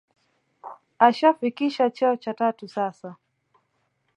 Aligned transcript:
Ashafikisha 0.99 1.89
cheo 1.89 2.15
cha 2.15 2.33
tatu 2.33 2.67
sasa 2.67 3.15